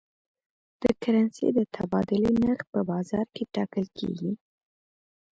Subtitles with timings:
[0.83, 4.31] د کرنسۍ د تبادلې نرخ په بازار کې ټاکل کېږي.